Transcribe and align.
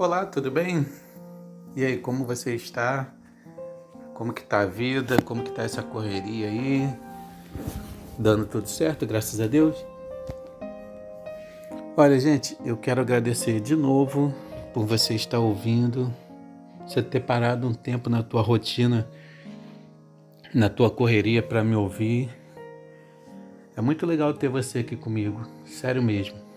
Olá, 0.00 0.24
tudo 0.24 0.50
bem? 0.50 0.86
E 1.76 1.84
aí, 1.84 1.98
como 1.98 2.24
você 2.24 2.54
está? 2.54 3.12
Como 4.14 4.32
que 4.32 4.42
tá 4.42 4.60
a 4.60 4.64
vida? 4.64 5.20
Como 5.20 5.42
que 5.42 5.52
tá 5.52 5.62
essa 5.62 5.82
correria 5.82 6.48
aí? 6.48 6.88
Dando 8.18 8.46
tudo 8.46 8.66
certo, 8.66 9.04
graças 9.04 9.42
a 9.42 9.46
Deus? 9.46 9.76
Olha, 11.94 12.18
gente, 12.18 12.56
eu 12.64 12.78
quero 12.78 13.02
agradecer 13.02 13.60
de 13.60 13.76
novo 13.76 14.34
por 14.72 14.86
você 14.86 15.12
estar 15.12 15.38
ouvindo, 15.38 16.10
você 16.86 17.02
ter 17.02 17.20
parado 17.20 17.68
um 17.68 17.74
tempo 17.74 18.08
na 18.08 18.22
tua 18.22 18.40
rotina, 18.40 19.06
na 20.54 20.70
tua 20.70 20.90
correria 20.90 21.42
para 21.42 21.62
me 21.62 21.76
ouvir. 21.76 22.30
É 23.76 23.82
muito 23.82 24.06
legal 24.06 24.32
ter 24.32 24.48
você 24.48 24.78
aqui 24.78 24.96
comigo, 24.96 25.46
sério 25.66 26.02
mesmo. 26.02 26.49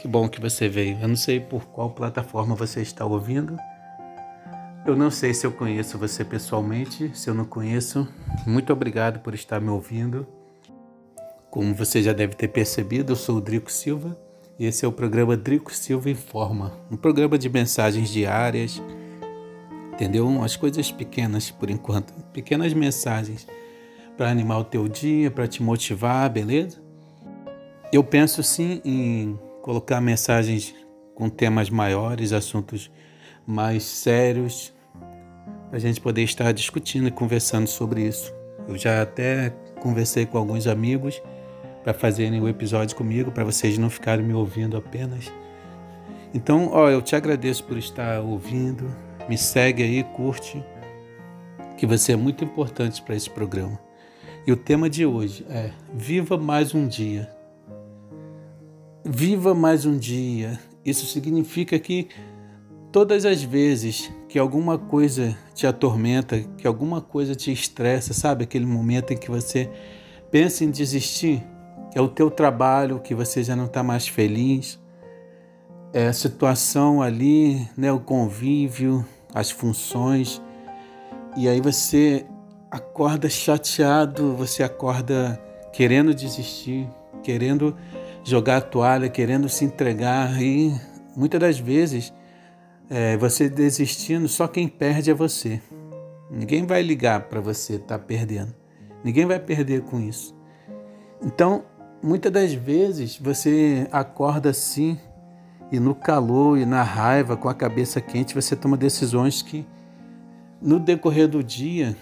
Que 0.00 0.08
bom 0.08 0.26
que 0.30 0.40
você 0.40 0.66
veio. 0.66 0.98
Eu 0.98 1.08
não 1.08 1.14
sei 1.14 1.38
por 1.38 1.66
qual 1.66 1.90
plataforma 1.90 2.54
você 2.54 2.80
está 2.80 3.04
ouvindo. 3.04 3.58
Eu 4.86 4.96
não 4.96 5.10
sei 5.10 5.34
se 5.34 5.46
eu 5.46 5.52
conheço 5.52 5.98
você 5.98 6.24
pessoalmente. 6.24 7.10
Se 7.14 7.28
eu 7.28 7.34
não 7.34 7.44
conheço, 7.44 8.08
muito 8.46 8.72
obrigado 8.72 9.20
por 9.20 9.34
estar 9.34 9.60
me 9.60 9.68
ouvindo. 9.68 10.26
Como 11.50 11.74
você 11.74 12.02
já 12.02 12.14
deve 12.14 12.34
ter 12.34 12.48
percebido, 12.48 13.12
eu 13.12 13.16
sou 13.16 13.36
o 13.36 13.40
Drico 13.42 13.70
Silva 13.70 14.16
e 14.58 14.64
esse 14.64 14.86
é 14.86 14.88
o 14.88 14.92
programa 14.92 15.36
Drico 15.36 15.74
Silva 15.74 16.08
Informa 16.08 16.72
um 16.90 16.96
programa 16.96 17.36
de 17.36 17.50
mensagens 17.50 18.08
diárias, 18.08 18.80
entendeu? 19.92 20.42
As 20.42 20.56
coisas 20.56 20.90
pequenas 20.90 21.50
por 21.50 21.68
enquanto, 21.68 22.14
pequenas 22.32 22.72
mensagens 22.72 23.46
para 24.16 24.30
animar 24.30 24.60
o 24.60 24.64
teu 24.64 24.88
dia, 24.88 25.30
para 25.30 25.46
te 25.46 25.62
motivar, 25.62 26.30
beleza? 26.30 26.78
Eu 27.92 28.02
penso 28.02 28.42
sim 28.42 28.80
em 28.82 29.38
colocar 29.62 30.00
mensagens 30.00 30.74
com 31.14 31.28
temas 31.28 31.70
maiores, 31.70 32.32
assuntos 32.32 32.90
mais 33.46 33.82
sérios, 33.82 34.72
para 35.68 35.76
a 35.76 35.80
gente 35.80 36.00
poder 36.00 36.22
estar 36.22 36.50
discutindo 36.52 37.08
e 37.08 37.10
conversando 37.10 37.66
sobre 37.66 38.02
isso. 38.02 38.32
Eu 38.66 38.76
já 38.76 39.02
até 39.02 39.50
conversei 39.80 40.26
com 40.26 40.38
alguns 40.38 40.66
amigos 40.66 41.20
para 41.82 41.94
fazerem 41.94 42.40
o 42.40 42.48
episódio 42.48 42.96
comigo, 42.96 43.30
para 43.30 43.44
vocês 43.44 43.78
não 43.78 43.88
ficarem 43.88 44.24
me 44.24 44.34
ouvindo 44.34 44.76
apenas. 44.76 45.32
Então, 46.32 46.70
ó, 46.72 46.88
eu 46.88 47.02
te 47.02 47.16
agradeço 47.16 47.64
por 47.64 47.76
estar 47.76 48.20
ouvindo. 48.20 48.90
Me 49.28 49.36
segue 49.36 49.82
aí, 49.82 50.04
curte, 50.04 50.62
que 51.76 51.86
você 51.86 52.12
é 52.12 52.16
muito 52.16 52.44
importante 52.44 53.02
para 53.02 53.16
esse 53.16 53.30
programa. 53.30 53.78
E 54.46 54.52
o 54.52 54.56
tema 54.56 54.88
de 54.88 55.04
hoje 55.04 55.44
é 55.48 55.70
Viva 55.92 56.36
mais 56.36 56.74
um 56.74 56.86
dia. 56.86 57.39
Viva 59.12 59.56
mais 59.56 59.84
um 59.84 59.98
dia. 59.98 60.56
Isso 60.84 61.04
significa 61.04 61.76
que 61.80 62.06
todas 62.92 63.24
as 63.24 63.42
vezes 63.42 64.08
que 64.28 64.38
alguma 64.38 64.78
coisa 64.78 65.36
te 65.52 65.66
atormenta, 65.66 66.38
que 66.56 66.64
alguma 66.64 67.00
coisa 67.00 67.34
te 67.34 67.50
estressa, 67.50 68.14
sabe? 68.14 68.44
Aquele 68.44 68.64
momento 68.64 69.12
em 69.12 69.16
que 69.16 69.28
você 69.28 69.68
pensa 70.30 70.62
em 70.62 70.70
desistir, 70.70 71.42
é 71.92 72.00
o 72.00 72.06
teu 72.06 72.30
trabalho, 72.30 73.00
que 73.00 73.12
você 73.12 73.42
já 73.42 73.56
não 73.56 73.64
está 73.64 73.82
mais 73.82 74.06
feliz, 74.06 74.78
é 75.92 76.06
a 76.06 76.12
situação 76.12 77.02
ali, 77.02 77.68
né? 77.76 77.90
o 77.90 77.98
convívio, 77.98 79.04
as 79.34 79.50
funções, 79.50 80.40
e 81.36 81.48
aí 81.48 81.60
você 81.60 82.24
acorda 82.70 83.28
chateado, 83.28 84.36
você 84.36 84.62
acorda 84.62 85.36
querendo 85.72 86.14
desistir, 86.14 86.88
querendo 87.24 87.76
jogar 88.24 88.58
a 88.58 88.60
toalha, 88.60 89.08
querendo 89.08 89.48
se 89.48 89.64
entregar 89.64 90.40
e 90.42 90.74
muitas 91.16 91.40
das 91.40 91.58
vezes 91.58 92.12
é, 92.88 93.16
você 93.16 93.48
desistindo, 93.48 94.28
só 94.28 94.48
quem 94.48 94.68
perde 94.68 95.10
é 95.10 95.14
você. 95.14 95.60
Ninguém 96.30 96.66
vai 96.66 96.82
ligar 96.82 97.22
para 97.22 97.40
você 97.40 97.74
estar 97.74 97.98
tá 97.98 98.04
perdendo. 98.04 98.54
Ninguém 99.02 99.26
vai 99.26 99.38
perder 99.38 99.82
com 99.82 100.00
isso. 100.00 100.34
Então, 101.22 101.64
muitas 102.02 102.32
das 102.32 102.52
vezes 102.52 103.18
você 103.18 103.86
acorda 103.90 104.50
assim 104.50 104.98
e 105.72 105.78
no 105.78 105.94
calor 105.94 106.58
e 106.58 106.66
na 106.66 106.82
raiva, 106.82 107.36
com 107.36 107.48
a 107.48 107.54
cabeça 107.54 108.00
quente, 108.00 108.34
você 108.34 108.56
toma 108.56 108.76
decisões 108.76 109.42
que 109.42 109.66
no 110.60 110.78
decorrer 110.78 111.28
do 111.28 111.42
dia 111.42 111.96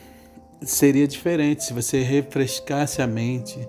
seria 0.62 1.06
diferente 1.06 1.64
se 1.64 1.72
você 1.72 2.02
refrescasse 2.02 3.00
a 3.02 3.06
mente, 3.06 3.68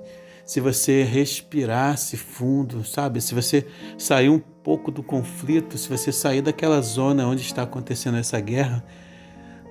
se 0.49 0.59
você 0.59 1.03
respirasse 1.03 2.17
fundo, 2.17 2.83
sabe? 2.83 3.21
Se 3.21 3.35
você 3.35 3.67
sair 3.99 4.29
um 4.29 4.39
pouco 4.39 4.89
do 4.89 5.03
conflito, 5.03 5.77
se 5.77 5.87
você 5.87 6.11
sair 6.11 6.41
daquela 6.41 6.81
zona 6.81 7.27
onde 7.27 7.43
está 7.43 7.61
acontecendo 7.61 8.17
essa 8.17 8.39
guerra, 8.39 8.83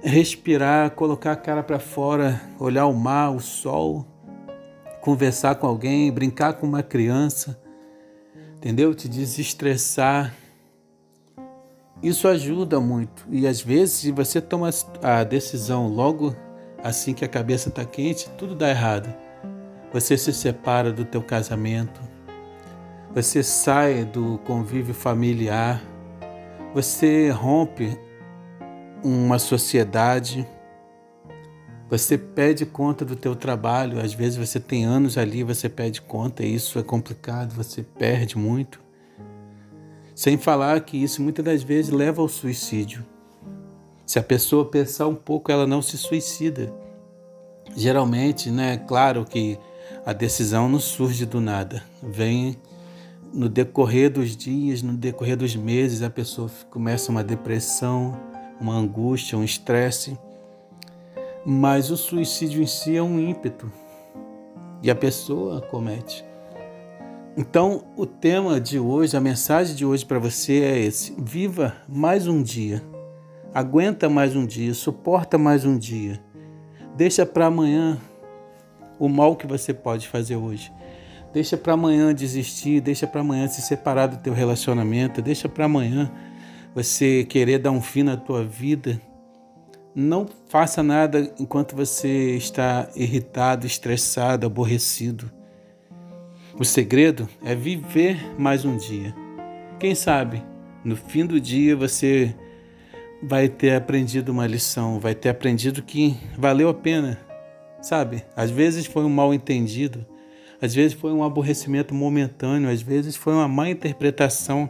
respirar, 0.04 0.92
colocar 0.92 1.32
a 1.32 1.36
cara 1.36 1.64
para 1.64 1.80
fora, 1.80 2.40
olhar 2.60 2.86
o 2.86 2.94
mar, 2.94 3.34
o 3.34 3.40
sol, 3.40 4.06
conversar 5.00 5.56
com 5.56 5.66
alguém, 5.66 6.12
brincar 6.12 6.52
com 6.52 6.64
uma 6.68 6.84
criança, 6.84 7.60
entendeu? 8.56 8.94
Te 8.94 9.08
desestressar. 9.08 10.32
Isso 12.00 12.28
ajuda 12.28 12.78
muito. 12.78 13.26
E 13.28 13.48
às 13.48 13.60
vezes, 13.60 13.96
se 13.96 14.12
você 14.12 14.40
toma 14.40 14.70
a 15.02 15.24
decisão 15.24 15.88
logo 15.88 16.36
assim 16.84 17.14
que 17.14 17.24
a 17.24 17.28
cabeça 17.28 17.68
está 17.68 17.84
quente, 17.84 18.30
tudo 18.38 18.54
dá 18.54 18.70
errado. 18.70 19.12
Você 19.92 20.18
se 20.18 20.32
separa 20.32 20.92
do 20.92 21.04
teu 21.04 21.22
casamento, 21.22 22.00
você 23.14 23.42
sai 23.42 24.04
do 24.04 24.38
convívio 24.46 24.92
familiar, 24.92 25.82
você 26.74 27.30
rompe 27.30 27.98
uma 29.02 29.38
sociedade, 29.38 30.46
você 31.88 32.18
pede 32.18 32.66
conta 32.66 33.02
do 33.02 33.16
teu 33.16 33.34
trabalho, 33.34 33.98
às 33.98 34.12
vezes 34.12 34.36
você 34.36 34.60
tem 34.60 34.84
anos 34.84 35.16
ali, 35.16 35.42
você 35.42 35.70
pede 35.70 36.02
conta, 36.02 36.42
e 36.44 36.54
isso 36.54 36.78
é 36.78 36.82
complicado, 36.82 37.54
você 37.54 37.82
perde 37.82 38.36
muito. 38.36 38.80
Sem 40.14 40.36
falar 40.36 40.80
que 40.82 41.02
isso 41.02 41.22
muitas 41.22 41.44
das 41.44 41.62
vezes 41.62 41.90
leva 41.90 42.20
ao 42.20 42.28
suicídio. 42.28 43.06
Se 44.04 44.18
a 44.18 44.22
pessoa 44.22 44.64
pensar 44.64 45.06
um 45.06 45.14
pouco, 45.14 45.50
ela 45.50 45.66
não 45.66 45.80
se 45.80 45.96
suicida. 45.96 46.74
Geralmente, 47.74 48.50
né, 48.50 48.76
claro 48.76 49.24
que 49.24 49.58
a 50.08 50.14
decisão 50.14 50.70
não 50.70 50.80
surge 50.80 51.26
do 51.26 51.38
nada, 51.38 51.82
vem 52.02 52.56
no 53.30 53.46
decorrer 53.46 54.10
dos 54.10 54.34
dias, 54.34 54.80
no 54.80 54.94
decorrer 54.94 55.36
dos 55.36 55.54
meses, 55.54 56.00
a 56.00 56.08
pessoa 56.08 56.50
começa 56.70 57.10
uma 57.10 57.22
depressão, 57.22 58.18
uma 58.58 58.74
angústia, 58.74 59.36
um 59.36 59.44
estresse. 59.44 60.18
Mas 61.44 61.90
o 61.90 61.96
suicídio 61.98 62.62
em 62.62 62.66
si 62.66 62.96
é 62.96 63.02
um 63.02 63.20
ímpeto 63.20 63.70
e 64.82 64.90
a 64.90 64.94
pessoa 64.94 65.60
comete. 65.60 66.24
Então, 67.36 67.84
o 67.94 68.06
tema 68.06 68.58
de 68.58 68.78
hoje, 68.78 69.14
a 69.14 69.20
mensagem 69.20 69.76
de 69.76 69.84
hoje 69.84 70.06
para 70.06 70.18
você 70.18 70.62
é 70.62 70.78
esse: 70.78 71.14
viva 71.18 71.76
mais 71.86 72.26
um 72.26 72.42
dia, 72.42 72.82
aguenta 73.52 74.08
mais 74.08 74.34
um 74.34 74.46
dia, 74.46 74.72
suporta 74.72 75.36
mais 75.36 75.66
um 75.66 75.76
dia, 75.76 76.18
deixa 76.96 77.26
para 77.26 77.44
amanhã 77.44 78.00
o 78.98 79.08
mal 79.08 79.36
que 79.36 79.46
você 79.46 79.72
pode 79.72 80.08
fazer 80.08 80.36
hoje. 80.36 80.72
Deixa 81.32 81.56
para 81.56 81.74
amanhã 81.74 82.14
desistir, 82.14 82.80
deixa 82.80 83.06
para 83.06 83.20
amanhã 83.20 83.46
se 83.48 83.60
separar 83.60 84.06
do 84.06 84.16
teu 84.16 84.32
relacionamento, 84.32 85.20
deixa 85.20 85.48
para 85.48 85.66
amanhã 85.66 86.10
você 86.74 87.24
querer 87.24 87.58
dar 87.58 87.70
um 87.70 87.80
fim 87.80 88.02
na 88.02 88.16
tua 88.16 88.44
vida. 88.44 89.00
Não 89.94 90.26
faça 90.48 90.82
nada 90.82 91.32
enquanto 91.38 91.76
você 91.76 92.36
está 92.36 92.88
irritado, 92.94 93.66
estressado, 93.66 94.46
aborrecido. 94.46 95.30
O 96.58 96.64
segredo 96.64 97.28
é 97.44 97.54
viver 97.54 98.34
mais 98.38 98.64
um 98.64 98.76
dia. 98.76 99.14
Quem 99.78 99.94
sabe 99.94 100.42
no 100.84 100.96
fim 100.96 101.26
do 101.26 101.40
dia 101.40 101.76
você 101.76 102.34
vai 103.22 103.48
ter 103.48 103.74
aprendido 103.74 104.30
uma 104.30 104.46
lição, 104.46 104.98
vai 104.98 105.14
ter 105.14 105.28
aprendido 105.28 105.82
que 105.82 106.16
valeu 106.36 106.68
a 106.68 106.74
pena 106.74 107.27
Sabe? 107.80 108.24
Às 108.36 108.50
vezes 108.50 108.86
foi 108.86 109.04
um 109.04 109.08
mal 109.08 109.32
entendido, 109.32 110.04
às 110.60 110.74
vezes 110.74 110.94
foi 110.94 111.12
um 111.12 111.22
aborrecimento 111.22 111.94
momentâneo, 111.94 112.68
às 112.68 112.82
vezes 112.82 113.16
foi 113.16 113.32
uma 113.32 113.46
má 113.46 113.70
interpretação 113.70 114.68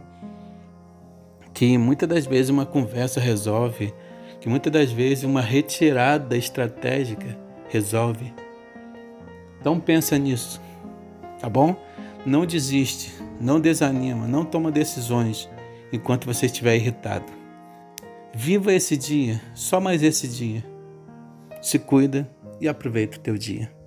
que 1.55 1.77
muitas 1.79 2.09
das 2.09 2.27
vezes 2.27 2.51
uma 2.51 2.67
conversa 2.67 3.21
resolve, 3.21 3.93
que 4.41 4.49
muitas 4.49 4.73
das 4.73 4.93
vezes 4.93 5.25
uma 5.25 5.41
retirada 5.41 6.37
estratégica 6.37 7.37
resolve. 7.69 8.33
Então 9.61 9.81
pensa 9.81 10.17
nisso, 10.19 10.61
tá 11.41 11.49
bom? 11.49 11.75
Não 12.25 12.45
desiste, 12.47 13.13
não 13.41 13.59
desanima, 13.61 14.27
não 14.27 14.45
toma 14.45 14.71
decisões 14.71 15.49
enquanto 15.93 16.27
você 16.27 16.47
estiver 16.47 16.77
irritado. 16.77 17.33
Viva 18.35 18.73
esse 18.73 18.97
dia, 18.97 19.41
só 19.55 19.81
mais 19.81 20.03
esse 20.03 20.29
dia. 20.29 20.65
Se 21.61 21.79
cuida 21.79 22.31
e 22.61 22.69
aproveita 22.69 23.17
o 23.17 23.21
teu 23.21 23.37
dia. 23.37 23.78